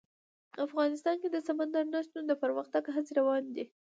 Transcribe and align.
افغانستان 0.65 1.15
کې 1.21 1.29
د 1.31 1.37
سمندر 1.47 1.83
نه 1.93 1.99
شتون 2.05 2.23
د 2.27 2.33
پرمختګ 2.43 2.83
هڅې 2.95 3.11
روانې 3.19 3.51
دي. 3.55 3.65